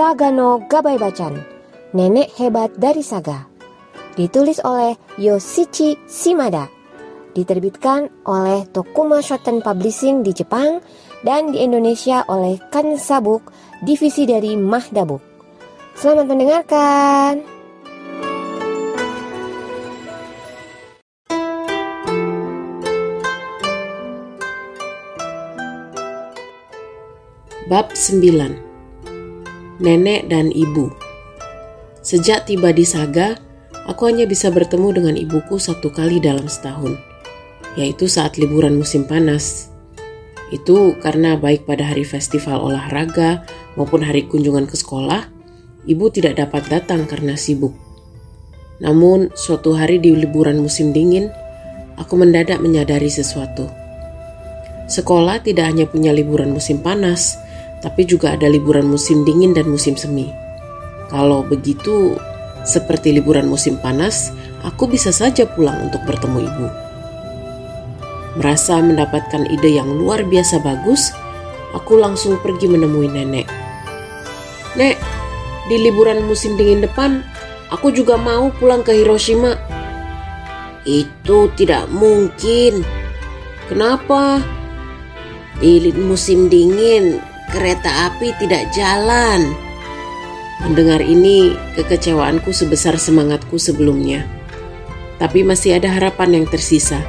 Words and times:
Sagano 0.00 0.64
Gabai 0.64 0.96
Bacan, 0.96 1.44
Nenek 1.92 2.32
Hebat 2.40 2.72
dari 2.80 3.04
Saga. 3.04 3.44
Ditulis 4.16 4.56
oleh 4.64 4.96
Yoshichi 5.20 5.92
Shimada. 6.08 6.72
Diterbitkan 7.36 8.08
oleh 8.24 8.64
Tokuma 8.72 9.20
Shoten 9.20 9.60
Publishing 9.60 10.24
di 10.24 10.32
Jepang 10.32 10.80
dan 11.20 11.52
di 11.52 11.60
Indonesia 11.60 12.24
oleh 12.32 12.56
Kansabuk, 12.72 13.52
divisi 13.84 14.24
dari 14.24 14.56
Mahdabuk. 14.56 15.20
Selamat 15.92 16.32
mendengarkan. 16.32 17.44
Bab 27.68 27.92
9 27.92 28.69
nenek 29.80 30.28
dan 30.28 30.52
ibu. 30.52 30.92
Sejak 32.04 32.48
tiba 32.48 32.70
di 32.70 32.84
Saga, 32.84 33.36
aku 33.88 34.08
hanya 34.08 34.28
bisa 34.28 34.52
bertemu 34.52 34.88
dengan 35.02 35.14
ibuku 35.16 35.56
satu 35.56 35.88
kali 35.88 36.20
dalam 36.20 36.46
setahun, 36.46 37.00
yaitu 37.74 38.06
saat 38.06 38.36
liburan 38.36 38.76
musim 38.76 39.08
panas. 39.08 39.72
Itu 40.52 40.96
karena 41.00 41.40
baik 41.40 41.64
pada 41.64 41.88
hari 41.88 42.04
festival 42.04 42.60
olahraga 42.60 43.44
maupun 43.74 44.04
hari 44.04 44.28
kunjungan 44.28 44.68
ke 44.68 44.76
sekolah, 44.76 45.26
ibu 45.88 46.06
tidak 46.12 46.36
dapat 46.40 46.68
datang 46.68 47.08
karena 47.08 47.34
sibuk. 47.34 47.72
Namun, 48.80 49.28
suatu 49.36 49.76
hari 49.76 50.00
di 50.00 50.16
liburan 50.16 50.56
musim 50.56 50.96
dingin, 50.96 51.28
aku 52.00 52.16
mendadak 52.16 52.64
menyadari 52.64 53.12
sesuatu. 53.12 53.68
Sekolah 54.88 55.44
tidak 55.44 55.68
hanya 55.70 55.84
punya 55.86 56.10
liburan 56.10 56.50
musim 56.50 56.80
panas, 56.80 57.36
tapi 57.80 58.04
juga 58.04 58.36
ada 58.36 58.48
liburan 58.48 58.88
musim 58.88 59.24
dingin 59.24 59.56
dan 59.56 59.68
musim 59.68 59.96
semi. 59.96 60.28
Kalau 61.08 61.42
begitu, 61.42 62.14
seperti 62.62 63.16
liburan 63.16 63.48
musim 63.48 63.80
panas, 63.80 64.30
aku 64.62 64.86
bisa 64.86 65.10
saja 65.10 65.48
pulang 65.48 65.88
untuk 65.88 66.04
bertemu 66.04 66.38
ibu. 66.44 66.66
Merasa 68.38 68.78
mendapatkan 68.78 69.48
ide 69.50 69.80
yang 69.80 69.90
luar 69.90 70.22
biasa 70.22 70.62
bagus, 70.62 71.10
aku 71.74 71.98
langsung 71.98 72.38
pergi 72.38 72.70
menemui 72.70 73.10
nenek. 73.10 73.48
Nek, 74.78 74.96
di 75.66 75.76
liburan 75.82 76.22
musim 76.28 76.54
dingin 76.54 76.84
depan, 76.84 77.26
aku 77.74 77.90
juga 77.90 78.14
mau 78.14 78.54
pulang 78.60 78.86
ke 78.86 78.94
Hiroshima. 78.94 79.58
Itu 80.86 81.50
tidak 81.58 81.90
mungkin. 81.90 82.86
Kenapa? 83.66 84.38
Di 85.58 85.90
musim 85.98 86.46
dingin, 86.46 87.18
kereta 87.50 88.10
api 88.10 88.30
tidak 88.38 88.70
jalan. 88.72 89.50
Mendengar 90.62 91.00
ini, 91.02 91.56
kekecewaanku 91.74 92.52
sebesar 92.52 93.00
semangatku 93.00 93.56
sebelumnya. 93.56 94.28
Tapi 95.18 95.44
masih 95.44 95.76
ada 95.76 95.90
harapan 95.92 96.40
yang 96.40 96.46
tersisa. 96.48 97.00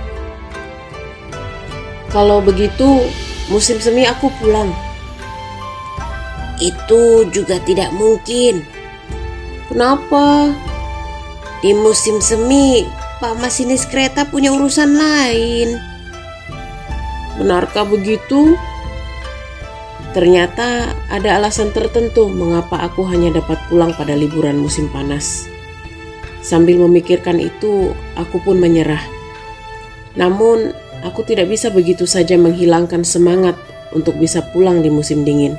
Kalau 2.12 2.44
begitu, 2.44 3.08
musim 3.48 3.80
semi 3.80 4.04
aku 4.04 4.28
pulang. 4.40 4.72
Itu 6.60 7.28
juga 7.32 7.60
tidak 7.64 7.96
mungkin. 7.96 8.64
Kenapa? 9.72 10.52
Di 11.64 11.72
musim 11.72 12.20
semi, 12.20 12.84
Pak 13.24 13.40
Masinis 13.40 13.88
kereta 13.88 14.28
punya 14.28 14.52
urusan 14.52 14.98
lain. 14.98 15.80
Benarkah 17.40 17.88
begitu? 17.88 18.60
Ternyata 20.12 20.92
ada 21.08 21.40
alasan 21.40 21.72
tertentu 21.72 22.28
mengapa 22.28 22.84
aku 22.84 23.08
hanya 23.08 23.32
dapat 23.32 23.56
pulang 23.72 23.96
pada 23.96 24.12
liburan 24.12 24.60
musim 24.60 24.92
panas. 24.92 25.48
Sambil 26.44 26.84
memikirkan 26.84 27.40
itu, 27.40 27.96
aku 28.20 28.44
pun 28.44 28.60
menyerah. 28.60 29.00
Namun, 30.20 30.76
aku 31.08 31.24
tidak 31.24 31.48
bisa 31.48 31.72
begitu 31.72 32.04
saja 32.04 32.36
menghilangkan 32.36 33.08
semangat 33.08 33.56
untuk 33.96 34.20
bisa 34.20 34.44
pulang 34.52 34.84
di 34.84 34.92
musim 34.92 35.24
dingin. 35.24 35.56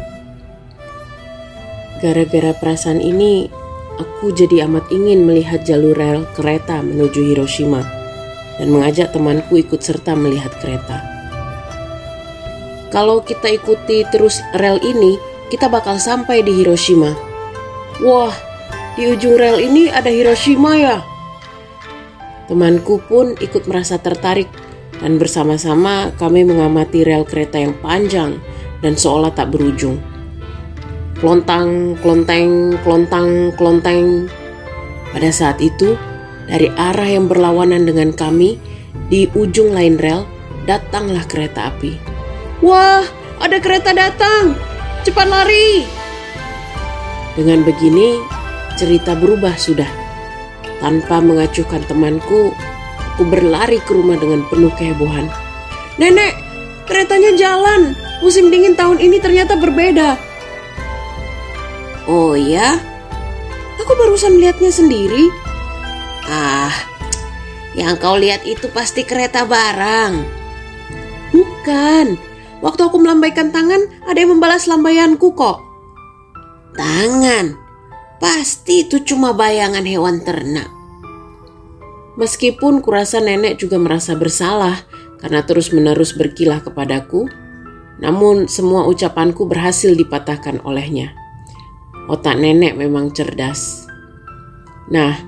Gara-gara 2.04 2.52
perasaan 2.52 3.00
ini, 3.00 3.48
aku 3.96 4.36
jadi 4.36 4.68
amat 4.68 4.90
ingin 4.92 5.24
melihat 5.24 5.64
jalur 5.64 5.96
rel 5.96 6.28
kereta 6.34 6.82
menuju 6.82 7.24
Hiroshima 7.30 7.80
dan 8.60 8.68
mengajak 8.68 9.14
temanku 9.14 9.56
ikut 9.56 9.80
serta 9.80 10.12
melihat 10.12 10.52
kereta. 10.60 11.11
Kalau 12.92 13.24
kita 13.24 13.48
ikuti 13.48 14.04
terus 14.12 14.44
rel 14.52 14.76
ini, 14.84 15.16
kita 15.48 15.72
bakal 15.72 15.96
sampai 15.96 16.44
di 16.44 16.52
Hiroshima. 16.52 17.16
Wah, 18.04 18.36
di 19.00 19.08
ujung 19.08 19.40
rel 19.40 19.64
ini 19.64 19.88
ada 19.88 20.12
Hiroshima 20.12 20.76
ya? 20.76 21.00
Temanku 22.52 23.00
pun 23.08 23.32
ikut 23.40 23.64
merasa 23.64 23.96
tertarik 23.96 24.52
dan 25.00 25.16
bersama-sama 25.16 26.12
kami 26.20 26.44
mengamati 26.44 27.00
rel 27.00 27.24
kereta 27.24 27.56
yang 27.56 27.72
panjang 27.80 28.36
dan 28.84 28.92
seolah 28.92 29.32
tak 29.32 29.56
berujung. 29.56 29.96
Klontang, 31.16 31.96
klonteng, 32.04 32.76
klontang, 32.84 33.56
klonteng. 33.56 34.28
Pada 35.16 35.32
saat 35.32 35.64
itu, 35.64 35.96
dari 36.44 36.68
arah 36.76 37.08
yang 37.08 37.24
berlawanan 37.24 37.88
dengan 37.88 38.12
kami, 38.12 38.60
di 39.08 39.32
ujung 39.32 39.72
lain 39.72 39.96
rel, 39.96 40.28
datanglah 40.68 41.24
kereta 41.24 41.72
api. 41.72 42.11
Wah, 42.62 43.02
ada 43.42 43.58
kereta 43.58 43.90
datang. 43.90 44.54
Cepat 45.02 45.26
lari. 45.26 45.82
Dengan 47.34 47.66
begini, 47.66 48.22
cerita 48.78 49.18
berubah 49.18 49.58
sudah. 49.58 49.90
Tanpa 50.78 51.18
mengacuhkan 51.18 51.82
temanku, 51.90 52.54
aku 53.02 53.22
berlari 53.26 53.82
ke 53.82 53.90
rumah 53.90 54.14
dengan 54.14 54.46
penuh 54.46 54.70
kehebohan. 54.78 55.26
Nenek, 55.98 56.38
keretanya 56.86 57.34
jalan. 57.34 57.98
Musim 58.22 58.54
dingin 58.54 58.78
tahun 58.78 59.02
ini 59.02 59.18
ternyata 59.18 59.58
berbeda. 59.58 60.14
Oh 62.06 62.38
ya? 62.38 62.78
Aku 63.82 63.98
barusan 63.98 64.38
melihatnya 64.38 64.70
sendiri. 64.70 65.26
Ah, 66.30 66.70
yang 67.74 67.98
kau 67.98 68.14
lihat 68.14 68.46
itu 68.46 68.70
pasti 68.70 69.02
kereta 69.02 69.42
barang. 69.42 70.22
Bukan, 71.34 72.31
Waktu 72.62 72.80
aku 72.86 72.96
melambaikan 73.02 73.50
tangan, 73.50 74.06
ada 74.06 74.18
yang 74.22 74.38
membalas 74.38 74.70
lambaianku 74.70 75.34
kok. 75.34 75.58
Tangan? 76.78 77.58
Pasti 78.22 78.86
itu 78.86 79.02
cuma 79.02 79.34
bayangan 79.34 79.82
hewan 79.82 80.22
ternak. 80.22 80.70
Meskipun 82.14 82.78
kurasa 82.78 83.18
nenek 83.18 83.58
juga 83.58 83.82
merasa 83.82 84.14
bersalah 84.14 84.78
karena 85.18 85.42
terus-menerus 85.42 86.14
berkilah 86.14 86.62
kepadaku, 86.62 87.26
namun 87.98 88.46
semua 88.46 88.86
ucapanku 88.86 89.42
berhasil 89.50 89.90
dipatahkan 89.98 90.62
olehnya. 90.62 91.10
Otak 92.06 92.38
nenek 92.38 92.78
memang 92.78 93.10
cerdas. 93.10 93.90
Nah, 94.86 95.18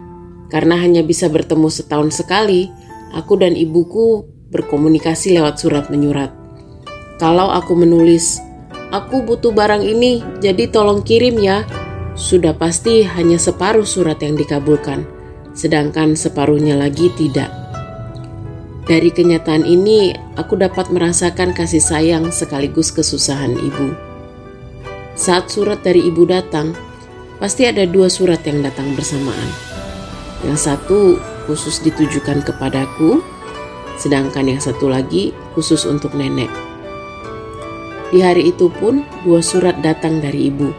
karena 0.53 0.79
hanya 0.79 1.03
bisa 1.03 1.27
bertemu 1.27 1.67
setahun 1.73 2.15
sekali, 2.15 2.71
aku 3.11 3.41
dan 3.41 3.59
ibuku 3.59 4.23
berkomunikasi 4.55 5.35
lewat 5.35 5.59
surat 5.59 5.91
menyurat. 5.91 6.44
Kalau 7.25 7.49
aku 7.49 7.73
menulis, 7.73 8.37
aku 8.93 9.25
butuh 9.25 9.49
barang 9.49 9.81
ini, 9.81 10.21
jadi 10.45 10.69
tolong 10.69 11.01
kirim 11.01 11.41
ya. 11.41 11.65
Sudah 12.13 12.53
pasti 12.53 13.01
hanya 13.01 13.41
separuh 13.41 13.89
surat 13.89 14.21
yang 14.21 14.37
dikabulkan, 14.37 15.09
sedangkan 15.57 16.21
separuhnya 16.21 16.77
lagi 16.77 17.09
tidak. 17.17 17.49
Dari 18.85 19.09
kenyataan 19.09 19.65
ini, 19.65 20.13
aku 20.37 20.61
dapat 20.61 20.93
merasakan 20.93 21.57
kasih 21.57 21.81
sayang 21.81 22.29
sekaligus 22.29 22.93
kesusahan 22.93 23.57
ibu. 23.57 23.97
Saat 25.17 25.49
surat 25.49 25.81
dari 25.81 26.05
ibu 26.05 26.29
datang, 26.29 26.77
pasti 27.41 27.65
ada 27.65 27.89
dua 27.89 28.13
surat 28.13 28.45
yang 28.45 28.61
datang 28.61 28.93
bersamaan. 28.93 29.49
Yang 30.45 30.69
satu 30.69 31.17
khusus 31.49 31.81
ditujukan 31.89 32.45
kepadaku, 32.45 33.25
sedangkan 33.97 34.45
yang 34.45 34.61
satu 34.61 34.93
lagi 34.93 35.33
khusus 35.57 35.89
untuk 35.89 36.13
nenek. 36.13 36.74
Di 38.15 38.23
hari 38.23 38.55
itu 38.55 38.71
pun 38.71 39.03
dua 39.27 39.43
surat 39.43 39.83
datang 39.83 40.23
dari 40.23 40.47
ibu. 40.47 40.71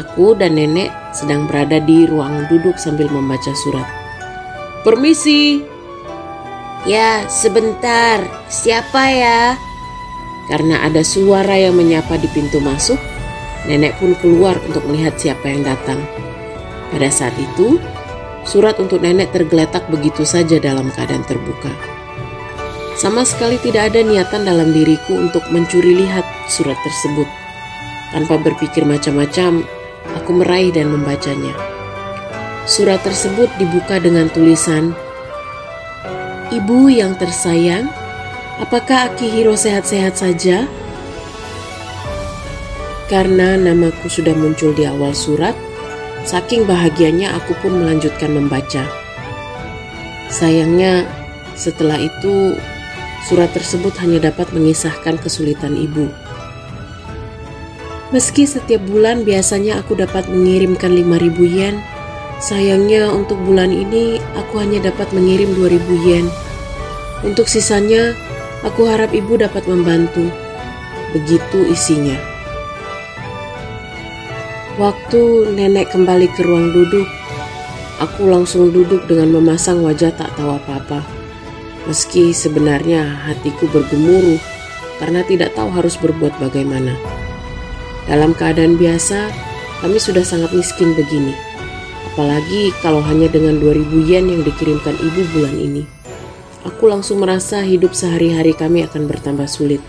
Aku 0.00 0.32
dan 0.32 0.56
nenek 0.56 0.88
sedang 1.12 1.44
berada 1.44 1.76
di 1.76 2.08
ruang 2.08 2.48
duduk 2.48 2.80
sambil 2.80 3.04
membaca 3.12 3.52
surat. 3.52 3.84
Permisi. 4.80 5.60
Ya, 6.88 7.28
sebentar. 7.28 8.24
Siapa 8.48 9.02
ya? 9.12 9.60
Karena 10.48 10.88
ada 10.88 11.04
suara 11.04 11.52
yang 11.52 11.76
menyapa 11.76 12.16
di 12.16 12.32
pintu 12.32 12.64
masuk, 12.64 12.96
nenek 13.68 14.00
pun 14.00 14.16
keluar 14.16 14.56
untuk 14.64 14.88
melihat 14.88 15.20
siapa 15.20 15.52
yang 15.52 15.68
datang. 15.68 16.00
Pada 16.88 17.12
saat 17.12 17.36
itu, 17.36 17.76
surat 18.48 18.80
untuk 18.80 19.04
nenek 19.04 19.36
tergeletak 19.36 19.84
begitu 19.92 20.24
saja 20.24 20.56
dalam 20.56 20.88
keadaan 20.96 21.28
terbuka. 21.28 21.97
Sama 22.98 23.22
sekali 23.22 23.62
tidak 23.62 23.94
ada 23.94 24.02
niatan 24.02 24.42
dalam 24.42 24.74
diriku 24.74 25.14
untuk 25.14 25.46
mencuri 25.54 25.94
lihat 26.02 26.26
surat 26.50 26.74
tersebut. 26.82 27.30
Tanpa 28.10 28.34
berpikir 28.42 28.82
macam-macam, 28.82 29.62
Aku 30.18 30.34
meraih 30.34 30.74
dan 30.74 30.90
membacanya. 30.90 31.54
Surat 32.66 32.98
tersebut 33.06 33.46
dibuka 33.60 34.02
dengan 34.02 34.26
tulisan, 34.32 34.96
Ibu 36.48 36.88
yang 36.88 37.12
tersayang, 37.14 37.92
apakah 38.58 39.12
Akihiro 39.12 39.52
sehat-sehat 39.52 40.16
saja? 40.16 40.64
Karena 43.06 43.54
namaku 43.60 44.08
sudah 44.08 44.32
muncul 44.32 44.72
di 44.72 44.88
awal 44.88 45.12
surat, 45.12 45.52
saking 46.24 46.64
bahagianya 46.64 47.36
aku 47.36 47.52
pun 47.60 47.78
melanjutkan 47.78 48.32
membaca. 48.32 48.88
Sayangnya, 50.32 51.04
setelah 51.52 52.00
itu 52.00 52.56
surat 53.26 53.50
tersebut 53.50 53.96
hanya 53.98 54.30
dapat 54.30 54.52
mengisahkan 54.54 55.18
kesulitan 55.18 55.74
ibu. 55.74 56.06
Meski 58.08 58.48
setiap 58.48 58.80
bulan 58.88 59.26
biasanya 59.26 59.84
aku 59.84 59.92
dapat 59.92 60.30
mengirimkan 60.32 60.96
5000 60.96 61.44
yen, 61.44 61.76
sayangnya 62.40 63.12
untuk 63.12 63.36
bulan 63.44 63.68
ini 63.68 64.16
aku 64.32 64.62
hanya 64.62 64.80
dapat 64.88 65.12
mengirim 65.12 65.52
2000 65.52 66.08
yen. 66.08 66.26
Untuk 67.20 67.50
sisanya, 67.50 68.14
aku 68.64 68.88
harap 68.88 69.12
ibu 69.12 69.36
dapat 69.36 69.66
membantu. 69.68 70.30
Begitu 71.12 71.68
isinya. 71.68 72.16
Waktu 74.78 75.52
nenek 75.58 75.90
kembali 75.90 76.30
ke 76.32 76.46
ruang 76.46 76.70
duduk, 76.70 77.04
aku 77.98 78.30
langsung 78.30 78.70
duduk 78.70 79.04
dengan 79.10 79.34
memasang 79.34 79.82
wajah 79.82 80.14
tak 80.14 80.30
tahu 80.38 80.54
apa-apa. 80.54 81.17
Meski 81.88 82.36
sebenarnya 82.36 83.00
hatiku 83.24 83.64
bergemuruh 83.72 84.36
karena 85.00 85.24
tidak 85.24 85.56
tahu 85.56 85.72
harus 85.72 85.96
berbuat 85.96 86.36
bagaimana. 86.36 86.92
Dalam 88.04 88.36
keadaan 88.36 88.76
biasa, 88.76 89.32
kami 89.80 89.96
sudah 89.96 90.20
sangat 90.20 90.52
miskin 90.52 90.92
begini. 90.92 91.32
Apalagi 92.12 92.76
kalau 92.84 93.00
hanya 93.00 93.32
dengan 93.32 93.56
2000 93.56 94.04
yen 94.04 94.28
yang 94.28 94.42
dikirimkan 94.44 95.00
ibu 95.00 95.22
bulan 95.32 95.56
ini. 95.56 95.82
Aku 96.68 96.90
langsung 96.90 97.24
merasa 97.24 97.64
hidup 97.64 97.96
sehari-hari 97.96 98.52
kami 98.52 98.84
akan 98.84 99.08
bertambah 99.08 99.48
sulit. 99.48 99.80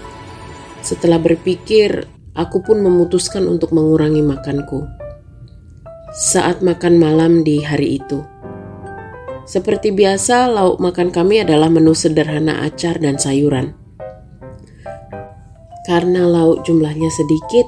Setelah 0.80 1.20
berpikir, 1.20 2.08
aku 2.32 2.64
pun 2.64 2.80
memutuskan 2.80 3.44
untuk 3.50 3.76
mengurangi 3.76 4.24
makanku. 4.24 4.88
Saat 6.16 6.64
makan 6.64 6.96
malam 6.96 7.44
di 7.44 7.60
hari 7.60 8.00
itu, 8.00 8.24
seperti 9.50 9.90
biasa, 9.90 10.46
lauk 10.46 10.78
makan 10.78 11.10
kami 11.10 11.42
adalah 11.42 11.74
menu 11.74 11.98
sederhana 11.98 12.62
acar 12.70 13.02
dan 13.02 13.18
sayuran. 13.18 13.74
Karena 15.90 16.30
lauk 16.30 16.62
jumlahnya 16.70 17.10
sedikit, 17.10 17.66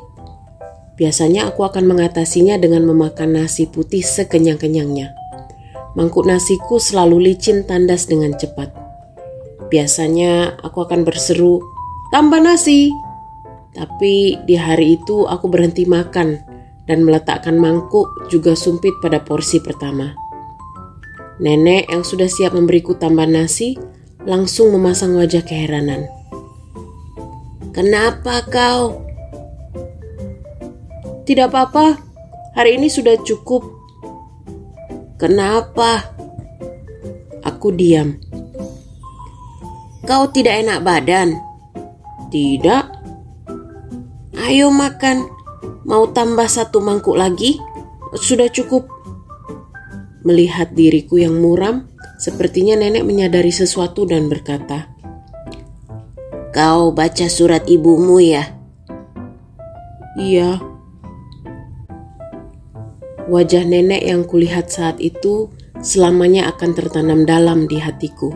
biasanya 1.01 1.49
aku 1.49 1.65
akan 1.65 1.89
mengatasinya 1.89 2.61
dengan 2.61 2.85
memakan 2.85 3.33
nasi 3.33 3.65
putih 3.65 4.05
sekenyang-kenyangnya. 4.05 5.17
Mangkuk 5.97 6.29
nasiku 6.29 6.77
selalu 6.77 7.33
licin 7.33 7.65
tandas 7.65 8.05
dengan 8.05 8.37
cepat. 8.37 8.69
Biasanya 9.73 10.61
aku 10.61 10.85
akan 10.85 11.01
berseru, 11.01 11.65
"Tambah 12.13 12.45
nasi!" 12.45 12.93
Tapi 13.73 14.37
di 14.45 14.53
hari 14.53 15.01
itu 15.01 15.25
aku 15.25 15.49
berhenti 15.49 15.89
makan 15.89 16.37
dan 16.85 17.01
meletakkan 17.01 17.57
mangkuk 17.57 18.29
juga 18.29 18.53
sumpit 18.53 18.93
pada 19.01 19.17
porsi 19.25 19.57
pertama. 19.57 20.30
Nenek 21.41 21.89
yang 21.89 22.05
sudah 22.05 22.29
siap 22.29 22.53
memberiku 22.53 22.93
tambah 22.93 23.25
nasi 23.25 23.73
langsung 24.21 24.69
memasang 24.77 25.17
wajah 25.17 25.41
keheranan. 25.41 26.05
Kenapa 27.73 28.45
kau? 28.45 29.01
Tidak 31.25 31.49
apa-apa, 31.49 31.97
hari 32.53 32.77
ini 32.77 32.93
sudah 32.93 33.17
cukup. 33.25 33.65
Kenapa? 35.17 36.13
Aku 37.41 37.73
diam. 37.73 38.21
Kau 40.05 40.29
tidak 40.29 40.61
enak 40.61 40.85
badan? 40.85 41.41
Tidak, 42.29 43.01
Ayo 44.51 44.67
makan. 44.67 45.31
Mau 45.87 46.11
tambah 46.11 46.43
satu 46.43 46.83
mangkuk 46.83 47.15
lagi? 47.15 47.55
Sudah 48.19 48.51
cukup. 48.51 48.83
Melihat 50.21 50.73
diriku 50.77 51.17
yang 51.17 51.37
muram, 51.41 51.89
sepertinya 52.21 52.77
nenek 52.77 53.01
menyadari 53.01 53.49
sesuatu 53.49 54.05
dan 54.05 54.29
berkata, 54.29 54.91
Kau 56.51 56.91
baca 56.91 57.27
surat 57.31 57.65
ibumu 57.65 58.21
ya? 58.21 58.43
Iya. 60.19 60.59
Wajah 63.31 63.63
nenek 63.63 64.03
yang 64.03 64.27
kulihat 64.27 64.67
saat 64.67 64.99
itu 64.99 65.49
selamanya 65.79 66.51
akan 66.51 66.71
tertanam 66.75 67.23
dalam 67.23 67.65
di 67.65 67.79
hatiku. 67.79 68.35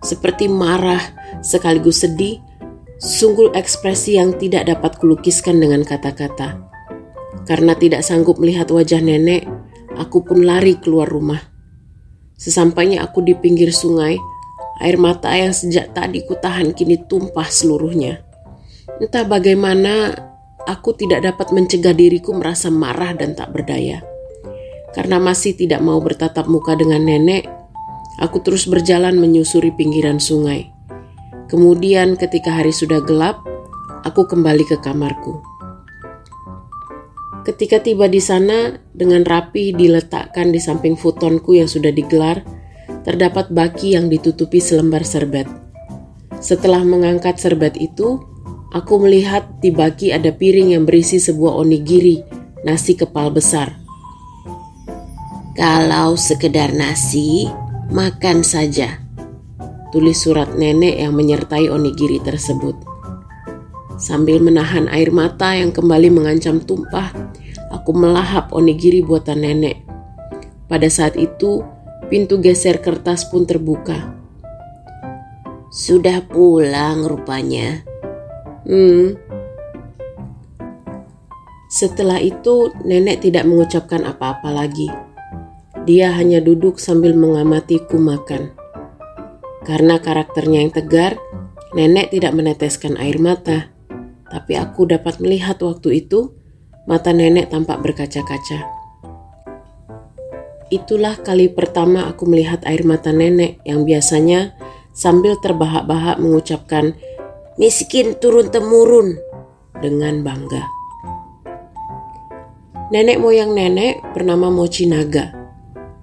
Seperti 0.00 0.48
marah 0.48 1.02
sekaligus 1.44 2.02
sedih 2.02 2.40
Sungguh 2.96 3.52
ekspresi 3.52 4.16
yang 4.16 4.40
tidak 4.40 4.72
dapat 4.72 4.96
kulukiskan 4.96 5.60
dengan 5.60 5.84
kata-kata. 5.84 6.56
Karena 7.44 7.76
tidak 7.76 8.00
sanggup 8.00 8.40
melihat 8.40 8.72
wajah 8.72 9.04
nenek, 9.04 9.44
aku 9.96 10.22
pun 10.22 10.44
lari 10.44 10.76
keluar 10.78 11.08
rumah. 11.08 11.40
Sesampainya 12.36 13.00
aku 13.00 13.24
di 13.24 13.32
pinggir 13.32 13.72
sungai, 13.72 14.20
air 14.80 14.96
mata 15.00 15.32
yang 15.32 15.56
sejak 15.56 15.96
tadi 15.96 16.20
kutahan 16.28 16.76
kini 16.76 17.00
tumpah 17.08 17.48
seluruhnya. 17.48 18.20
Entah 19.00 19.24
bagaimana, 19.24 20.12
aku 20.68 20.92
tidak 20.92 21.24
dapat 21.24 21.50
mencegah 21.56 21.96
diriku 21.96 22.36
merasa 22.36 22.68
marah 22.68 23.16
dan 23.16 23.32
tak 23.32 23.56
berdaya. 23.56 24.04
Karena 24.92 25.20
masih 25.20 25.56
tidak 25.56 25.80
mau 25.80 26.00
bertatap 26.00 26.48
muka 26.48 26.76
dengan 26.76 27.04
nenek, 27.04 27.48
aku 28.20 28.40
terus 28.40 28.68
berjalan 28.68 29.16
menyusuri 29.16 29.72
pinggiran 29.72 30.20
sungai. 30.20 30.72
Kemudian 31.46 32.16
ketika 32.16 32.52
hari 32.52 32.72
sudah 32.72 33.00
gelap, 33.04 33.40
aku 34.04 34.26
kembali 34.26 34.64
ke 34.66 34.76
kamarku. 34.80 35.55
Ketika 37.46 37.78
tiba 37.78 38.10
di 38.10 38.18
sana, 38.18 38.74
dengan 38.90 39.22
rapi 39.22 39.70
diletakkan 39.70 40.50
di 40.50 40.58
samping 40.58 40.98
futonku 40.98 41.54
yang 41.54 41.70
sudah 41.70 41.94
digelar, 41.94 42.42
terdapat 43.06 43.54
baki 43.54 43.94
yang 43.94 44.10
ditutupi 44.10 44.58
selembar 44.58 45.06
serbet. 45.06 45.46
Setelah 46.42 46.82
mengangkat 46.82 47.38
serbet 47.38 47.78
itu, 47.78 48.18
aku 48.74 48.98
melihat 48.98 49.46
di 49.62 49.70
baki 49.70 50.10
ada 50.10 50.34
piring 50.34 50.74
yang 50.74 50.90
berisi 50.90 51.22
sebuah 51.22 51.54
onigiri, 51.62 52.26
nasi 52.66 52.98
kepal 52.98 53.30
besar. 53.30 53.78
Kalau 55.54 56.18
sekedar 56.18 56.74
nasi, 56.74 57.46
makan 57.94 58.42
saja 58.42 59.06
tulis 59.96 60.18
surat 60.18 60.52
nenek 60.52 61.00
yang 61.00 61.16
menyertai 61.16 61.70
onigiri 61.72 62.20
tersebut. 62.20 62.85
Sambil 63.96 64.44
menahan 64.44 64.92
air 64.92 65.08
mata 65.08 65.56
yang 65.56 65.72
kembali 65.72 66.12
mengancam 66.12 66.60
tumpah, 66.60 67.16
aku 67.72 67.96
melahap 67.96 68.52
onigiri 68.52 69.00
buatan 69.00 69.40
nenek. 69.40 69.80
Pada 70.68 70.84
saat 70.92 71.16
itu, 71.16 71.64
pintu 72.12 72.36
geser 72.36 72.84
kertas 72.84 73.24
pun 73.32 73.48
terbuka. 73.48 74.12
Sudah 75.72 76.20
pulang 76.28 77.08
rupanya. 77.08 77.80
Hmm. 78.68 79.16
Setelah 81.72 82.20
itu, 82.20 82.76
nenek 82.84 83.24
tidak 83.24 83.48
mengucapkan 83.48 84.04
apa-apa 84.04 84.52
lagi. 84.52 84.92
Dia 85.88 86.12
hanya 86.12 86.44
duduk 86.44 86.76
sambil 86.76 87.16
mengamatiku 87.16 87.96
makan. 87.96 88.52
Karena 89.64 89.96
karakternya 90.04 90.68
yang 90.68 90.72
tegar, 90.74 91.16
nenek 91.72 92.12
tidak 92.12 92.36
meneteskan 92.36 93.00
air 93.00 93.16
mata. 93.16 93.75
Tapi 94.26 94.58
aku 94.58 94.90
dapat 94.90 95.22
melihat 95.22 95.60
waktu 95.62 96.02
itu 96.06 96.34
mata 96.86 97.14
nenek 97.14 97.50
tampak 97.50 97.82
berkaca-kaca. 97.82 98.66
Itulah 100.66 101.14
kali 101.22 101.46
pertama 101.46 102.10
aku 102.10 102.26
melihat 102.26 102.62
air 102.66 102.82
mata 102.82 103.14
nenek 103.14 103.62
yang 103.62 103.86
biasanya 103.86 104.58
sambil 104.90 105.38
terbahak-bahak 105.38 106.18
mengucapkan 106.18 106.98
miskin 107.54 108.18
turun-temurun 108.18 109.14
dengan 109.78 110.26
bangga. 110.26 110.66
Nenek 112.90 113.18
moyang 113.18 113.54
nenek 113.54 113.98
bernama 114.14 114.50
Mochi 114.50 114.86
Naga, 114.86 115.34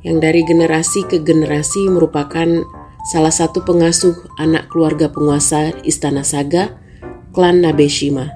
yang 0.03 0.19
dari 0.19 0.43
generasi 0.43 1.07
ke 1.07 1.23
generasi 1.23 1.87
merupakan 1.87 2.47
salah 3.07 3.31
satu 3.31 3.63
pengasuh 3.63 4.15
anak 4.35 4.67
keluarga 4.67 5.07
penguasa 5.07 5.71
Istana 5.83 6.27
Saga, 6.27 6.82
klan 7.33 7.65
Nabeshima. 7.65 8.29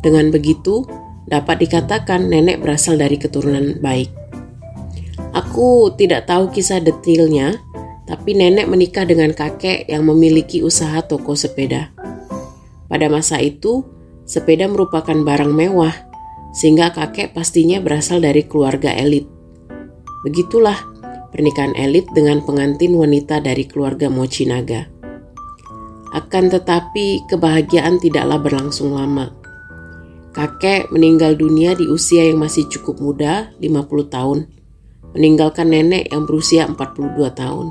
Dengan 0.00 0.30
begitu, 0.30 0.86
dapat 1.26 1.66
dikatakan 1.66 2.30
nenek 2.30 2.62
berasal 2.62 2.94
dari 2.94 3.18
keturunan 3.18 3.82
baik. 3.82 4.10
Aku 5.34 5.90
tidak 5.98 6.30
tahu 6.30 6.54
kisah 6.54 6.78
detailnya, 6.78 7.58
tapi 8.06 8.38
nenek 8.38 8.70
menikah 8.70 9.02
dengan 9.02 9.34
kakek 9.34 9.90
yang 9.90 10.06
memiliki 10.06 10.62
usaha 10.62 11.02
toko 11.02 11.34
sepeda. 11.34 11.90
Pada 12.86 13.08
masa 13.08 13.40
itu, 13.40 13.82
sepeda 14.28 14.68
merupakan 14.68 15.16
barang 15.16 15.48
mewah, 15.48 15.94
sehingga 16.52 16.92
kakek 16.92 17.32
pastinya 17.32 17.80
berasal 17.80 18.20
dari 18.20 18.44
keluarga 18.44 18.92
elit. 18.92 19.24
Begitulah 20.28 20.76
pernikahan 21.32 21.72
elit 21.80 22.04
dengan 22.12 22.44
pengantin 22.44 22.92
wanita 22.92 23.40
dari 23.40 23.64
keluarga 23.64 24.12
Mochinaga. 24.12 24.91
Akan 26.12 26.52
tetapi 26.52 27.24
kebahagiaan 27.24 27.96
tidaklah 27.96 28.36
berlangsung 28.36 28.92
lama. 28.92 29.32
Kakek 30.32 30.92
meninggal 30.92 31.36
dunia 31.36 31.72
di 31.76 31.88
usia 31.88 32.28
yang 32.28 32.40
masih 32.40 32.68
cukup 32.68 33.00
muda, 33.00 33.52
50 33.60 34.08
tahun, 34.08 34.38
meninggalkan 35.16 35.68
nenek 35.72 36.08
yang 36.08 36.24
berusia 36.24 36.68
42 36.68 37.32
tahun. 37.32 37.68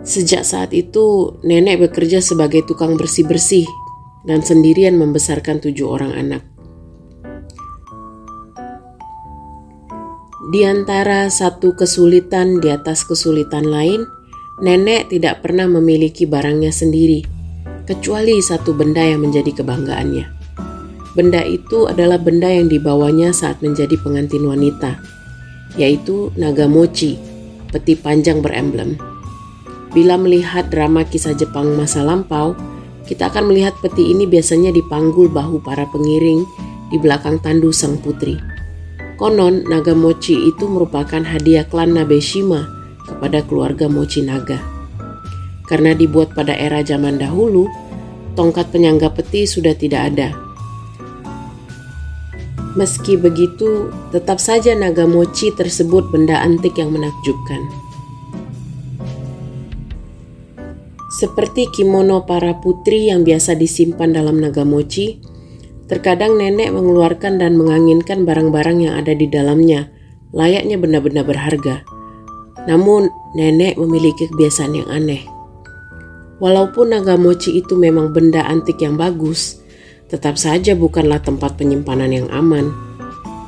Sejak 0.00 0.48
saat 0.48 0.72
itu, 0.72 1.36
nenek 1.44 1.88
bekerja 1.88 2.24
sebagai 2.24 2.64
tukang 2.64 2.96
bersih-bersih 2.96 3.68
dan 4.24 4.40
sendirian 4.40 4.96
membesarkan 4.96 5.60
tujuh 5.60 5.88
orang 5.88 6.12
anak. 6.16 6.42
Di 10.50 10.66
antara 10.66 11.30
satu 11.30 11.76
kesulitan 11.76 12.58
di 12.58 12.72
atas 12.72 13.06
kesulitan 13.06 13.68
lain, 13.68 14.02
nenek 14.60 15.08
tidak 15.08 15.40
pernah 15.40 15.64
memiliki 15.64 16.28
barangnya 16.28 16.68
sendiri, 16.68 17.24
kecuali 17.88 18.36
satu 18.44 18.76
benda 18.76 19.00
yang 19.00 19.24
menjadi 19.24 19.56
kebanggaannya. 19.56 20.28
Benda 21.16 21.42
itu 21.42 21.88
adalah 21.88 22.20
benda 22.20 22.46
yang 22.46 22.68
dibawanya 22.68 23.32
saat 23.32 23.64
menjadi 23.64 23.96
pengantin 24.04 24.46
wanita, 24.46 25.00
yaitu 25.80 26.30
naga 26.36 26.68
mochi, 26.68 27.16
peti 27.72 27.96
panjang 27.96 28.44
beremblem. 28.44 29.00
Bila 29.90 30.14
melihat 30.20 30.70
drama 30.70 31.02
kisah 31.02 31.34
Jepang 31.34 31.74
masa 31.74 32.06
lampau, 32.06 32.54
kita 33.08 33.26
akan 33.26 33.50
melihat 33.50 33.74
peti 33.82 34.12
ini 34.12 34.28
biasanya 34.28 34.70
dipanggul 34.70 35.26
bahu 35.26 35.58
para 35.66 35.82
pengiring 35.90 36.46
di 36.94 36.96
belakang 37.00 37.42
tandu 37.42 37.74
sang 37.74 37.98
putri. 37.98 38.38
Konon, 39.18 39.66
naga 39.66 39.96
mochi 39.96 40.36
itu 40.46 40.64
merupakan 40.70 41.20
hadiah 41.26 41.66
klan 41.66 41.98
Nabeshima 41.98 42.79
kepada 43.10 43.42
keluarga 43.42 43.90
Mochi 43.90 44.22
Naga. 44.22 44.62
Karena 45.66 45.90
dibuat 45.98 46.30
pada 46.34 46.54
era 46.54 46.86
zaman 46.86 47.18
dahulu, 47.18 47.66
tongkat 48.38 48.70
penyangga 48.70 49.10
peti 49.10 49.50
sudah 49.50 49.74
tidak 49.74 50.14
ada. 50.14 50.30
Meski 52.78 53.18
begitu, 53.18 53.90
tetap 54.14 54.38
saja 54.38 54.78
naga 54.78 55.02
mochi 55.02 55.50
tersebut 55.50 56.06
benda 56.14 56.38
antik 56.38 56.78
yang 56.78 56.94
menakjubkan. 56.94 57.66
Seperti 61.18 61.66
kimono 61.74 62.22
para 62.22 62.54
putri 62.62 63.10
yang 63.10 63.26
biasa 63.26 63.58
disimpan 63.58 64.14
dalam 64.14 64.38
naga 64.38 64.62
mochi, 64.62 65.18
Terkadang 65.90 66.38
nenek 66.38 66.70
mengeluarkan 66.70 67.42
dan 67.42 67.58
menganginkan 67.58 68.22
barang-barang 68.22 68.78
yang 68.78 68.94
ada 68.94 69.10
di 69.10 69.26
dalamnya, 69.26 69.90
layaknya 70.30 70.78
benda-benda 70.78 71.26
berharga. 71.26 71.82
Namun, 72.68 73.08
nenek 73.32 73.80
memiliki 73.80 74.28
kebiasaan 74.28 74.72
yang 74.76 74.88
aneh. 74.90 75.24
Walaupun 76.40 76.96
naga 76.96 77.20
mochi 77.20 77.60
itu 77.60 77.76
memang 77.76 78.16
benda 78.16 78.44
antik 78.48 78.80
yang 78.80 78.96
bagus, 78.96 79.60
tetap 80.08 80.40
saja 80.40 80.72
bukanlah 80.72 81.20
tempat 81.20 81.60
penyimpanan 81.60 82.10
yang 82.10 82.28
aman. 82.32 82.72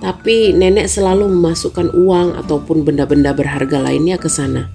Tapi 0.04 0.52
nenek 0.52 0.90
selalu 0.90 1.30
memasukkan 1.30 1.94
uang 1.94 2.36
ataupun 2.44 2.84
benda-benda 2.84 3.32
berharga 3.32 3.80
lainnya 3.80 4.20
ke 4.20 4.28
sana. 4.28 4.68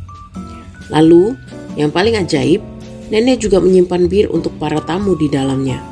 Lalu, 0.90 1.36
yang 1.78 1.94
paling 1.94 2.18
ajaib, 2.18 2.64
nenek 3.14 3.44
juga 3.44 3.62
menyimpan 3.62 4.08
bir 4.08 4.32
untuk 4.34 4.56
para 4.58 4.82
tamu 4.82 5.14
di 5.20 5.28
dalamnya. 5.30 5.84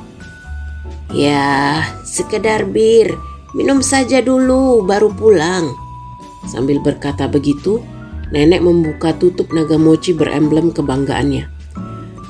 Ya, 1.14 1.84
sekedar 2.04 2.68
bir. 2.74 3.14
Minum 3.56 3.80
saja 3.80 4.20
dulu, 4.20 4.84
baru 4.84 5.14
pulang. 5.16 5.72
Sambil 6.50 6.84
berkata 6.84 7.30
begitu, 7.32 7.80
nenek 8.34 8.62
membuka 8.62 9.14
tutup 9.14 9.52
naga 9.54 9.76
mochi 9.76 10.14
beremblem 10.16 10.74
kebanggaannya. 10.74 11.52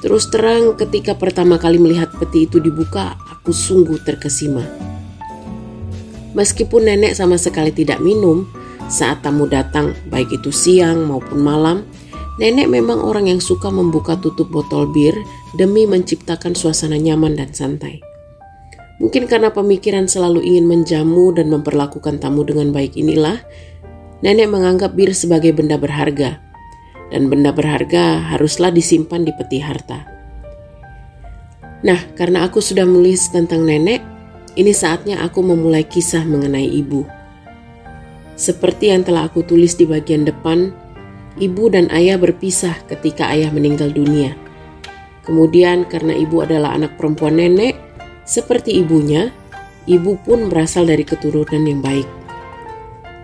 Terus 0.03 0.29
terang 0.29 0.77
ketika 0.77 1.17
pertama 1.17 1.57
kali 1.57 1.81
melihat 1.81 2.13
peti 2.15 2.45
itu 2.45 2.61
dibuka, 2.61 3.17
aku 3.31 3.49
sungguh 3.49 3.97
terkesima. 4.05 4.61
Meskipun 6.35 6.91
nenek 6.91 7.15
sama 7.15 7.39
sekali 7.39 7.71
tidak 7.71 8.03
minum, 8.03 8.45
saat 8.91 9.25
tamu 9.25 9.49
datang, 9.49 9.97
baik 10.11 10.29
itu 10.35 10.53
siang 10.53 11.07
maupun 11.09 11.41
malam, 11.41 11.87
nenek 12.37 12.67
memang 12.69 13.01
orang 13.01 13.31
yang 13.31 13.41
suka 13.41 13.71
membuka 13.71 14.19
tutup 14.19 14.51
botol 14.51 14.91
bir 14.91 15.15
demi 15.57 15.87
menciptakan 15.89 16.53
suasana 16.53 16.99
nyaman 16.99 17.39
dan 17.39 17.55
santai. 17.55 18.03
Mungkin 18.95 19.27
karena 19.27 19.51
pemikiran 19.51 20.07
selalu 20.07 20.39
ingin 20.43 20.71
menjamu 20.71 21.35
dan 21.35 21.51
memperlakukan 21.51 22.21
tamu 22.21 22.47
dengan 22.47 22.71
baik 22.71 22.95
inilah, 22.95 23.43
nenek 24.25 24.49
menganggap 24.49 24.97
bir 24.97 25.13
sebagai 25.13 25.53
benda 25.53 25.77
berharga, 25.77 26.41
dan 27.13 27.29
benda 27.29 27.53
berharga 27.53 28.33
haruslah 28.33 28.73
disimpan 28.73 29.21
di 29.21 29.29
peti 29.37 29.61
harta. 29.61 30.01
Nah, 31.85 32.01
karena 32.17 32.49
aku 32.49 32.57
sudah 32.57 32.89
menulis 32.89 33.29
tentang 33.29 33.61
nenek, 33.61 34.01
ini 34.57 34.73
saatnya 34.73 35.21
aku 35.21 35.45
memulai 35.45 35.85
kisah 35.85 36.25
mengenai 36.25 36.65
ibu. 36.65 37.05
Seperti 38.33 38.89
yang 38.89 39.05
telah 39.05 39.29
aku 39.29 39.45
tulis 39.45 39.77
di 39.77 39.85
bagian 39.85 40.25
depan, 40.25 40.73
ibu 41.37 41.69
dan 41.69 41.93
ayah 41.93 42.17
berpisah 42.17 42.73
ketika 42.89 43.29
ayah 43.29 43.53
meninggal 43.53 43.93
dunia. 43.93 44.33
Kemudian, 45.21 45.85
karena 45.85 46.17
ibu 46.17 46.41
adalah 46.41 46.73
anak 46.73 46.97
perempuan 46.97 47.37
nenek, 47.37 47.77
seperti 48.25 48.81
ibunya, 48.81 49.29
ibu 49.85 50.17
pun 50.25 50.49
berasal 50.49 50.89
dari 50.89 51.05
keturunan 51.05 51.61
yang 51.61 51.85
baik. 51.85 52.24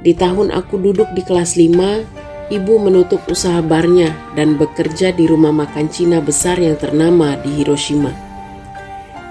Di 0.01 0.17
tahun 0.17 0.50
aku 0.50 0.81
duduk 0.81 1.13
di 1.13 1.22
kelas 1.22 1.53
5, 1.53 2.50
ibu 2.50 2.74
menutup 2.81 3.22
usaha 3.29 3.62
barnya 3.62 4.10
dan 4.34 4.58
bekerja 4.58 5.13
di 5.13 5.29
rumah 5.29 5.53
makan 5.53 5.93
Cina 5.93 6.17
besar 6.17 6.58
yang 6.58 6.74
ternama 6.74 7.38
di 7.38 7.62
Hiroshima. 7.62 8.10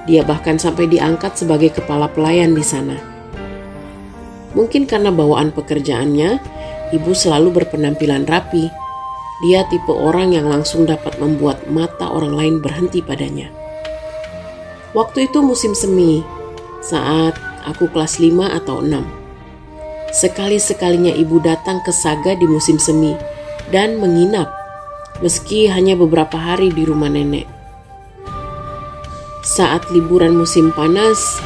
Dia 0.07 0.23
bahkan 0.23 0.63
sampai 0.63 0.87
diangkat 0.87 1.43
sebagai 1.43 1.75
kepala 1.75 2.07
pelayan 2.07 2.55
di 2.55 2.63
sana. 2.63 2.95
Mungkin 4.55 4.87
karena 4.87 5.11
bawaan 5.11 5.51
pekerjaannya, 5.51 6.39
ibu 6.95 7.13
selalu 7.19 7.63
berpenampilan 7.63 8.23
rapi. 8.31 8.71
Dia 9.43 9.67
tipe 9.67 9.91
orang 9.91 10.39
yang 10.39 10.47
langsung 10.47 10.87
dapat 10.87 11.19
membuat 11.19 11.67
mata 11.67 12.07
orang 12.07 12.39
lain 12.39 12.57
berhenti 12.63 13.03
padanya. 13.03 13.51
Waktu 14.95 15.27
itu 15.31 15.43
musim 15.43 15.75
semi, 15.75 16.23
saat 16.79 17.35
aku 17.67 17.91
kelas 17.91 18.23
5 18.23 18.55
atau 18.55 18.83
6. 18.83 19.20
Sekali-sekalinya 20.11 21.15
ibu 21.15 21.39
datang 21.39 21.79
ke 21.87 21.95
Saga 21.95 22.35
di 22.35 22.43
musim 22.43 22.83
semi 22.83 23.15
dan 23.71 24.03
menginap, 24.03 24.51
meski 25.23 25.71
hanya 25.71 25.95
beberapa 25.95 26.35
hari 26.35 26.75
di 26.75 26.83
rumah 26.83 27.07
nenek. 27.07 27.47
Saat 29.47 29.87
liburan 29.95 30.35
musim 30.35 30.75
panas, 30.75 31.39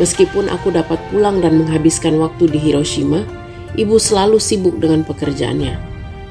meskipun 0.00 0.48
aku 0.48 0.72
dapat 0.72 0.96
pulang 1.12 1.44
dan 1.44 1.60
menghabiskan 1.60 2.16
waktu 2.16 2.48
di 2.48 2.56
Hiroshima, 2.56 3.28
ibu 3.76 4.00
selalu 4.00 4.40
sibuk 4.40 4.80
dengan 4.80 5.04
pekerjaannya. 5.04 5.76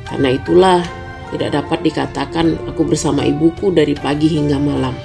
Karena 0.09 0.29
itulah 0.33 0.81
tidak 1.29 1.61
dapat 1.61 1.79
dikatakan 1.85 2.57
aku 2.65 2.89
bersama 2.89 3.21
ibuku 3.21 3.69
dari 3.69 3.93
pagi 3.93 4.25
hingga 4.33 4.57
malam. 4.57 4.97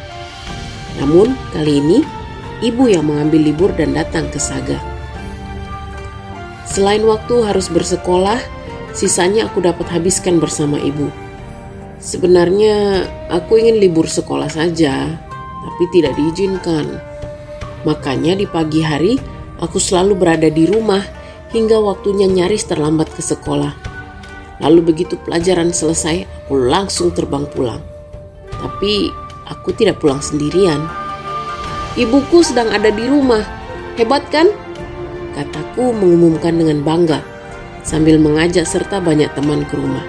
Namun 0.96 1.36
kali 1.52 1.84
ini 1.84 1.98
ibu 2.64 2.88
yang 2.88 3.04
mengambil 3.12 3.44
libur 3.44 3.70
dan 3.76 3.92
datang 3.92 4.32
ke 4.32 4.40
Saga. 4.40 4.91
Selain 6.72 7.04
waktu 7.04 7.44
harus 7.44 7.68
bersekolah, 7.68 8.40
sisanya 8.96 9.52
aku 9.52 9.60
dapat 9.60 9.92
habiskan 9.92 10.40
bersama 10.40 10.80
ibu. 10.80 11.12
Sebenarnya 12.00 13.04
aku 13.28 13.60
ingin 13.60 13.76
libur 13.76 14.08
sekolah 14.08 14.48
saja, 14.48 15.12
tapi 15.60 15.84
tidak 15.92 16.16
diizinkan. 16.16 16.96
Makanya 17.84 18.40
di 18.40 18.48
pagi 18.48 18.80
hari 18.80 19.20
aku 19.60 19.76
selalu 19.76 20.16
berada 20.16 20.48
di 20.48 20.64
rumah 20.64 21.04
hingga 21.52 21.76
waktunya 21.76 22.24
nyaris 22.24 22.64
terlambat 22.64 23.12
ke 23.12 23.20
sekolah. 23.20 23.76
Lalu 24.64 24.80
begitu 24.96 25.20
pelajaran 25.20 25.76
selesai, 25.76 26.24
aku 26.24 26.56
langsung 26.56 27.12
terbang 27.12 27.44
pulang. 27.52 27.84
Tapi 28.48 29.12
Aku 29.52 29.74
tidak 29.74 29.98
pulang 29.98 30.22
sendirian. 30.22 30.80
Ibuku 31.98 32.40
sedang 32.40 32.70
ada 32.70 32.88
di 32.88 33.04
rumah. 33.04 33.42
Hebat 34.00 34.24
kan? 34.32 34.48
Kataku 35.32 35.96
mengumumkan 35.96 36.54
dengan 36.60 36.84
bangga 36.84 37.24
sambil 37.82 38.20
mengajak 38.20 38.68
serta 38.68 39.00
banyak 39.02 39.32
teman 39.32 39.66
ke 39.66 39.74
rumah. 39.74 40.04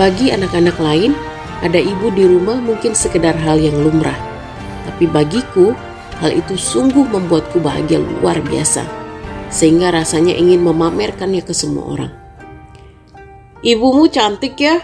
Bagi 0.00 0.32
anak-anak 0.32 0.80
lain, 0.80 1.12
ada 1.60 1.76
ibu 1.76 2.08
di 2.14 2.24
rumah 2.24 2.56
mungkin 2.56 2.96
sekedar 2.96 3.36
hal 3.36 3.60
yang 3.60 3.76
lumrah. 3.84 4.16
Tapi 4.88 5.04
bagiku, 5.04 5.76
hal 6.24 6.32
itu 6.32 6.56
sungguh 6.56 7.04
membuatku 7.04 7.60
bahagia 7.60 8.00
luar 8.00 8.40
biasa. 8.40 8.86
Sehingga 9.52 9.92
rasanya 9.92 10.32
ingin 10.32 10.64
memamerkannya 10.64 11.44
ke 11.44 11.52
semua 11.52 11.84
orang. 11.84 12.12
Ibumu 13.60 14.08
cantik 14.08 14.56
ya, 14.56 14.80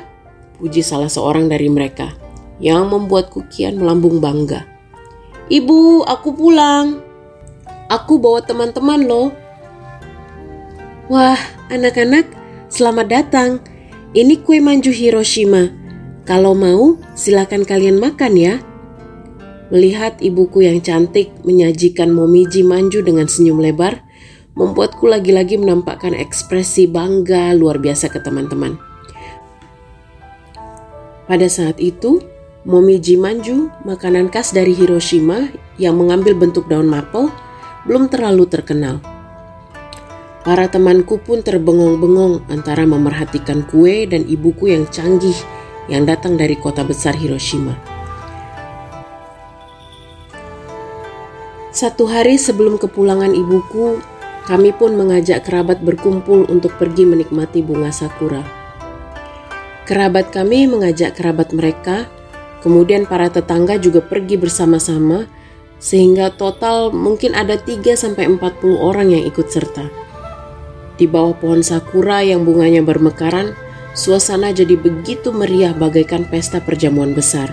puji 0.60 0.84
salah 0.84 1.08
seorang 1.08 1.48
dari 1.48 1.72
mereka 1.72 2.12
yang 2.60 2.92
membuatku 2.92 3.48
kian 3.48 3.80
melambung 3.80 4.20
bangga. 4.20 4.75
Ibu, 5.46 6.02
aku 6.02 6.34
pulang. 6.34 6.98
Aku 7.86 8.18
bawa 8.18 8.42
teman-teman 8.42 9.06
loh. 9.06 9.30
Wah, 11.06 11.38
anak-anak, 11.70 12.26
selamat 12.66 13.06
datang. 13.06 13.62
Ini 14.10 14.42
kue 14.42 14.58
manju 14.58 14.90
Hiroshima. 14.90 15.70
Kalau 16.26 16.50
mau, 16.58 16.98
silakan 17.14 17.62
kalian 17.62 18.02
makan 18.02 18.34
ya. 18.34 18.58
Melihat 19.70 20.18
ibuku 20.18 20.66
yang 20.66 20.82
cantik 20.82 21.30
menyajikan 21.46 22.10
momiji 22.10 22.66
manju 22.66 23.06
dengan 23.06 23.30
senyum 23.30 23.62
lebar, 23.62 24.02
membuatku 24.58 25.06
lagi-lagi 25.06 25.62
menampakkan 25.62 26.10
ekspresi 26.10 26.90
bangga 26.90 27.54
luar 27.54 27.78
biasa 27.78 28.10
ke 28.10 28.18
teman-teman. 28.18 28.82
Pada 31.30 31.46
saat 31.46 31.78
itu, 31.78 32.18
momiji 32.66 33.14
manju, 33.14 33.70
makanan 33.86 34.26
khas 34.26 34.50
dari 34.50 34.74
Hiroshima 34.74 35.54
yang 35.78 35.94
mengambil 35.94 36.34
bentuk 36.34 36.66
daun 36.66 36.90
maple, 36.90 37.30
belum 37.86 38.10
terlalu 38.10 38.50
terkenal. 38.50 38.98
Para 40.42 40.66
temanku 40.66 41.22
pun 41.22 41.46
terbengong-bengong 41.46 42.50
antara 42.50 42.82
memerhatikan 42.82 43.62
kue 43.70 44.06
dan 44.10 44.26
ibuku 44.26 44.74
yang 44.74 44.86
canggih 44.90 45.34
yang 45.86 46.02
datang 46.02 46.34
dari 46.34 46.58
kota 46.58 46.82
besar 46.82 47.14
Hiroshima. 47.14 47.78
Satu 51.70 52.10
hari 52.10 52.34
sebelum 52.34 52.82
kepulangan 52.82 53.30
ibuku, 53.30 54.02
kami 54.50 54.74
pun 54.74 54.98
mengajak 54.98 55.46
kerabat 55.46 55.82
berkumpul 55.86 56.46
untuk 56.50 56.74
pergi 56.78 57.06
menikmati 57.06 57.62
bunga 57.62 57.94
sakura. 57.94 58.42
Kerabat 59.86 60.34
kami 60.34 60.66
mengajak 60.66 61.14
kerabat 61.14 61.54
mereka, 61.54 62.10
kemudian 62.60 63.04
para 63.04 63.28
tetangga 63.32 63.76
juga 63.76 64.04
pergi 64.04 64.40
bersama-sama 64.40 65.28
sehingga 65.76 66.32
total 66.32 66.92
mungkin 66.92 67.36
ada 67.36 67.60
3 67.60 67.94
40 67.96 68.40
orang 68.80 69.12
yang 69.12 69.24
ikut 69.28 69.46
serta. 69.48 69.88
Di 70.96 71.04
bawah 71.04 71.36
pohon 71.36 71.60
sakura 71.60 72.24
yang 72.24 72.48
bunganya 72.48 72.80
bermekaran, 72.80 73.52
suasana 73.92 74.52
jadi 74.56 74.80
begitu 74.80 75.28
meriah 75.28 75.76
bagaikan 75.76 76.24
pesta 76.24 76.64
perjamuan 76.64 77.12
besar. 77.12 77.52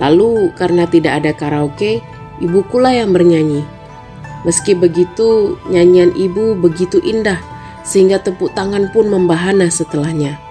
Lalu 0.00 0.48
karena 0.56 0.88
tidak 0.88 1.20
ada 1.20 1.36
karaoke, 1.36 2.00
ibukulah 2.40 2.96
yang 2.96 3.12
bernyanyi. 3.12 3.60
Meski 4.48 4.72
begitu, 4.72 5.60
nyanyian 5.68 6.16
ibu 6.16 6.56
begitu 6.56 6.96
indah 7.04 7.36
sehingga 7.84 8.24
tepuk 8.24 8.56
tangan 8.56 8.88
pun 8.88 9.12
membahana 9.12 9.68
setelahnya. 9.68 10.49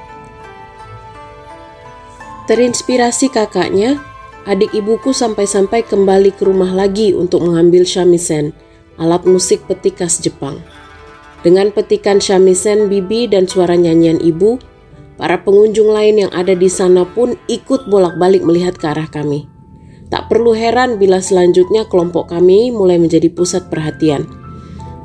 Terinspirasi 2.49 3.29
kakaknya, 3.29 4.01
adik 4.49 4.73
ibuku 4.73 5.13
sampai-sampai 5.13 5.85
kembali 5.85 6.33
ke 6.33 6.49
rumah 6.49 6.73
lagi 6.73 7.13
untuk 7.13 7.45
mengambil 7.45 7.85
shamisen, 7.85 8.57
alat 8.97 9.21
musik 9.29 9.69
peti 9.69 9.93
khas 9.93 10.17
Jepang. 10.17 10.57
Dengan 11.45 11.69
petikan 11.69 12.17
shamisen 12.17 12.89
bibi 12.89 13.29
dan 13.29 13.45
suara 13.45 13.77
nyanyian 13.77 14.17
ibu, 14.17 14.57
para 15.21 15.45
pengunjung 15.45 15.93
lain 15.93 16.25
yang 16.25 16.33
ada 16.33 16.57
di 16.57 16.65
sana 16.73 17.05
pun 17.05 17.37
ikut 17.45 17.85
bolak-balik 17.85 18.41
melihat 18.41 18.73
ke 18.81 18.97
arah 18.97 19.05
kami. 19.05 19.45
Tak 20.09 20.25
perlu 20.25 20.57
heran 20.57 20.97
bila 20.97 21.21
selanjutnya 21.21 21.85
kelompok 21.85 22.33
kami 22.33 22.73
mulai 22.73 22.97
menjadi 22.97 23.29
pusat 23.29 23.69
perhatian. 23.69 24.25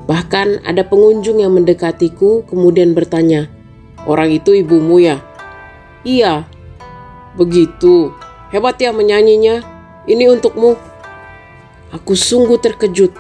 Bahkan 0.09 0.65
ada 0.65 0.81
pengunjung 0.81 1.45
yang 1.45 1.53
mendekatiku 1.53 2.49
kemudian 2.49 2.97
bertanya, 2.97 3.53
"Orang 4.09 4.33
itu 4.33 4.57
ibumu 4.57 4.97
ya?" 4.97 5.21
"Iya." 6.09 6.54
"Begitu. 7.35 8.15
Hebat 8.55 8.79
ya 8.79 8.91
menyanyinya. 8.95 9.63
Ini 10.07 10.31
untukmu." 10.31 10.75
Aku 11.95 12.19
sungguh 12.19 12.59
terkejut 12.59 13.15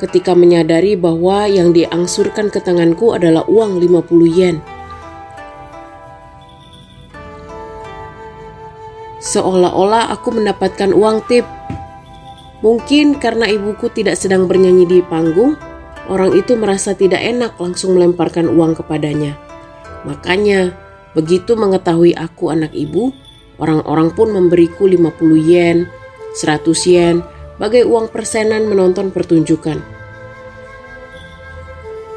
ketika 0.00 0.36
menyadari 0.36 0.96
bahwa 0.96 1.48
yang 1.48 1.72
diangsurkan 1.72 2.52
ke 2.52 2.60
tanganku 2.60 3.12
adalah 3.12 3.44
uang 3.48 3.80
50 3.80 4.28
yen. 4.28 4.56
Seolah-olah 9.20 10.14
aku 10.14 10.32
mendapatkan 10.32 10.94
uang 10.94 11.26
tip. 11.26 11.44
Mungkin 12.62 13.18
karena 13.20 13.50
ibuku 13.50 13.92
tidak 13.92 14.16
sedang 14.16 14.48
bernyanyi 14.48 14.88
di 14.88 14.98
panggung, 15.04 15.58
orang 16.08 16.32
itu 16.32 16.56
merasa 16.56 16.96
tidak 16.96 17.20
enak 17.20 17.58
langsung 17.60 17.98
melemparkan 17.98 18.48
uang 18.48 18.78
kepadanya. 18.80 19.36
Makanya, 20.08 20.72
begitu 21.12 21.52
mengetahui 21.58 22.14
aku 22.16 22.54
anak 22.54 22.72
ibu, 22.72 23.12
orang-orang 23.56 24.12
pun 24.12 24.32
memberiku 24.32 24.88
50 24.88 25.36
yen, 25.40 25.88
100 26.36 26.86
yen, 26.88 27.24
bagai 27.56 27.88
uang 27.88 28.12
persenan 28.12 28.68
menonton 28.68 29.08
pertunjukan. 29.08 29.80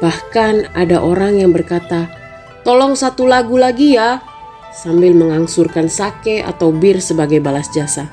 Bahkan 0.00 0.72
ada 0.72 1.04
orang 1.04 1.40
yang 1.40 1.52
berkata, 1.52 2.08
"Tolong 2.64 2.96
satu 2.96 3.28
lagu 3.28 3.60
lagi 3.60 3.96
ya," 3.96 4.24
sambil 4.72 5.12
mengangsurkan 5.12 5.92
sake 5.92 6.40
atau 6.40 6.72
bir 6.72 7.04
sebagai 7.04 7.40
balas 7.40 7.68
jasa. 7.72 8.08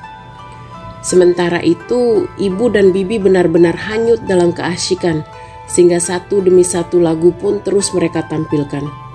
Sementara 1.00 1.62
itu, 1.64 2.28
ibu 2.36 2.68
dan 2.68 2.92
bibi 2.92 3.16
benar-benar 3.16 3.72
hanyut 3.88 4.20
dalam 4.28 4.52
keasyikan, 4.52 5.24
sehingga 5.70 5.96
satu 6.02 6.44
demi 6.44 6.66
satu 6.66 7.00
lagu 7.00 7.32
pun 7.32 7.62
terus 7.64 7.94
mereka 7.96 8.26
tampilkan. 8.26 9.07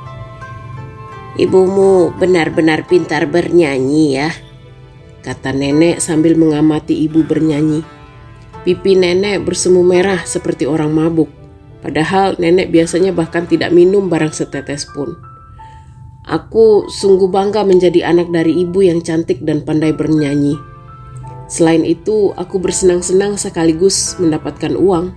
Ibumu 1.33 2.13
benar-benar 2.13 2.85
pintar 2.85 3.25
bernyanyi 3.25 4.21
ya, 4.21 4.29
kata 5.25 5.49
nenek 5.49 5.97
sambil 5.97 6.37
mengamati 6.37 6.93
ibu 7.09 7.25
bernyanyi. 7.25 7.81
Pipi 8.61 8.93
nenek 8.93 9.41
bersemu 9.41 9.81
merah 9.81 10.21
seperti 10.23 10.69
orang 10.69 10.93
mabuk. 10.93 11.27
Padahal 11.81 12.37
nenek 12.37 12.69
biasanya 12.69 13.11
bahkan 13.11 13.49
tidak 13.49 13.73
minum 13.73 14.13
barang 14.13 14.29
setetes 14.29 14.85
pun. 14.87 15.17
Aku 16.23 16.87
sungguh 16.87 17.27
bangga 17.27 17.67
menjadi 17.67 18.07
anak 18.07 18.31
dari 18.31 18.63
ibu 18.63 18.79
yang 18.85 19.03
cantik 19.03 19.43
dan 19.43 19.65
pandai 19.65 19.91
bernyanyi. 19.91 20.55
Selain 21.51 21.83
itu, 21.83 22.31
aku 22.39 22.61
bersenang-senang 22.63 23.35
sekaligus 23.35 24.15
mendapatkan 24.15 24.79
uang. 24.79 25.11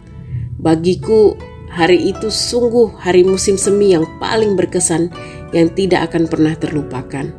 Bagiku, 0.58 1.38
hari 1.70 2.10
itu 2.10 2.32
sungguh 2.32 2.98
hari 2.98 3.22
musim 3.22 3.54
semi 3.54 3.94
yang 3.94 4.08
paling 4.18 4.58
berkesan 4.58 5.12
yang 5.56 5.72
tidak 5.72 6.12
akan 6.12 6.28
pernah 6.28 6.52
terlupakan. 6.52 7.32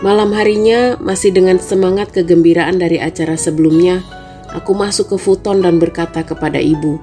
Malam 0.00 0.30
harinya, 0.32 0.96
masih 0.96 1.34
dengan 1.34 1.58
semangat 1.58 2.14
kegembiraan 2.14 2.78
dari 2.78 3.02
acara 3.02 3.34
sebelumnya, 3.34 4.00
aku 4.54 4.72
masuk 4.72 5.12
ke 5.12 5.16
futon 5.20 5.60
dan 5.60 5.76
berkata 5.76 6.24
kepada 6.24 6.56
ibu, 6.56 6.96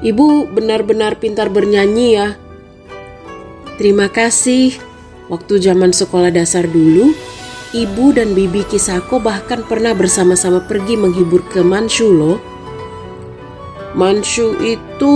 Ibu 0.00 0.48
benar-benar 0.56 1.20
pintar 1.20 1.52
bernyanyi 1.52 2.08
ya. 2.16 2.32
Terima 3.76 4.08
kasih. 4.08 4.72
Waktu 5.28 5.60
zaman 5.60 5.92
sekolah 5.92 6.32
dasar 6.32 6.64
dulu, 6.64 7.12
ibu 7.76 8.04
dan 8.16 8.32
bibi 8.32 8.64
Kisako 8.64 9.20
bahkan 9.20 9.60
pernah 9.68 9.92
bersama-sama 9.92 10.64
pergi 10.64 10.96
menghibur 10.96 11.44
ke 11.52 11.60
Manshu 11.60 12.08
loh. 12.08 12.40
Manshu 13.92 14.56
itu 14.64 15.12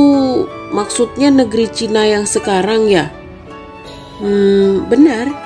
maksudnya 0.74 1.30
negeri 1.30 1.70
Cina 1.70 2.02
yang 2.02 2.26
sekarang 2.26 2.90
ya? 2.90 3.14
Hmm, 4.18 4.90
benar 4.90 5.44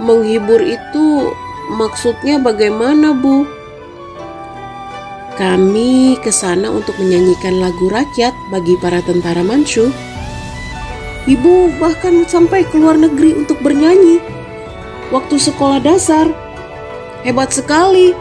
menghibur 0.00 0.64
itu 0.64 1.30
maksudnya 1.76 2.40
bagaimana, 2.40 3.12
Bu? 3.12 3.44
Kami 5.36 6.20
ke 6.20 6.32
sana 6.32 6.68
untuk 6.68 6.96
menyanyikan 7.00 7.60
lagu 7.60 7.88
rakyat 7.88 8.32
bagi 8.52 8.76
para 8.80 9.00
tentara 9.04 9.40
Manchu. 9.40 9.88
Ibu 11.28 11.76
bahkan 11.80 12.24
sampai 12.24 12.64
ke 12.64 12.80
luar 12.80 12.96
negeri 12.96 13.36
untuk 13.36 13.60
bernyanyi 13.60 14.20
waktu 15.12 15.36
sekolah 15.36 15.80
dasar. 15.80 16.28
Hebat 17.24 17.52
sekali. 17.52 18.16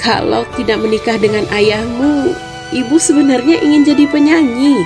Kalau 0.00 0.44
tidak 0.56 0.84
menikah 0.84 1.16
dengan 1.16 1.48
ayahmu, 1.48 2.36
ibu 2.74 2.98
sebenarnya 2.98 3.62
ingin 3.62 3.86
jadi 3.86 4.04
penyanyi. 4.10 4.82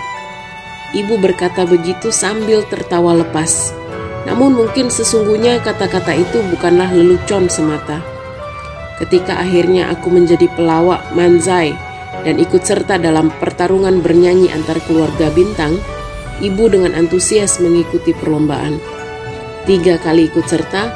Ibu 0.93 1.17
berkata 1.21 1.65
begitu 1.65 2.13
sambil 2.13 2.61
tertawa 2.69 3.17
lepas. 3.17 3.73
Namun 4.29 4.53
mungkin 4.61 4.93
sesungguhnya 4.93 5.65
kata-kata 5.65 6.13
itu 6.13 6.45
bukanlah 6.53 6.93
lelucon 6.93 7.49
semata. 7.49 8.05
Ketika 9.01 9.41
akhirnya 9.41 9.89
aku 9.89 10.13
menjadi 10.13 10.53
pelawak 10.53 11.01
manzai 11.17 11.73
dan 12.29 12.37
ikut 12.37 12.61
serta 12.61 13.01
dalam 13.01 13.33
pertarungan 13.41 14.05
bernyanyi 14.05 14.53
antar 14.53 14.77
keluarga 14.85 15.33
bintang, 15.33 15.81
ibu 16.45 16.69
dengan 16.69 16.93
antusias 16.93 17.57
mengikuti 17.57 18.13
perlombaan. 18.13 18.77
Tiga 19.65 19.97
kali 20.01 20.29
ikut 20.29 20.45
serta, 20.45 20.93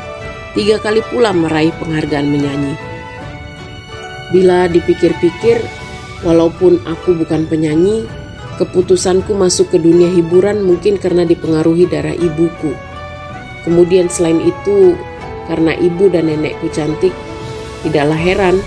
tiga 0.53 0.77
kali 0.81 1.01
pula 1.09 1.33
meraih 1.33 1.73
penghargaan 1.77 2.29
menyanyi. 2.29 2.75
Bila 4.33 4.65
dipikir-pikir, 4.69 5.61
walaupun 6.23 6.83
aku 6.87 7.15
bukan 7.19 7.47
penyanyi, 7.47 8.07
keputusanku 8.59 9.35
masuk 9.35 9.75
ke 9.75 9.79
dunia 9.79 10.11
hiburan 10.11 10.63
mungkin 10.63 10.99
karena 10.99 11.27
dipengaruhi 11.27 11.87
darah 11.91 12.15
ibuku 12.15 12.75
Kemudian 13.63 14.11
selain 14.11 14.43
itu, 14.43 14.99
karena 15.47 15.79
ibu 15.79 16.11
dan 16.11 16.27
nenekku 16.27 16.67
cantik, 16.75 17.15
tidaklah 17.87 18.19
heran 18.19 18.59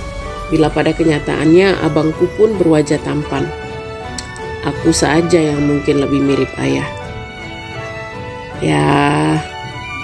bila 0.47 0.71
pada 0.71 0.95
kenyataannya 0.95 1.83
abangku 1.83 2.31
pun 2.39 2.55
berwajah 2.55 2.99
tampan. 3.03 3.43
Aku 4.63 4.95
saja 4.95 5.37
yang 5.37 5.61
mungkin 5.67 5.99
lebih 5.99 6.23
mirip 6.23 6.49
ayah. 6.57 6.87
Ya, 8.63 8.87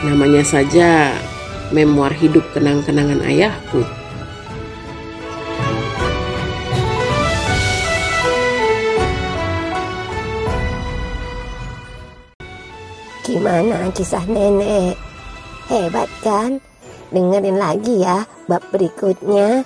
namanya 0.03 0.43
saja 0.43 1.15
memoir 1.71 2.11
hidup 2.11 2.43
kenang-kenangan 2.51 3.23
ayahku. 3.23 3.87
Gimana 13.31 13.87
kisah 13.95 14.27
nenek? 14.27 14.99
Hebat 15.71 16.11
kan? 16.19 16.59
Dengerin 17.15 17.55
lagi 17.55 18.03
ya 18.03 18.27
bab 18.51 18.59
berikutnya. 18.75 19.63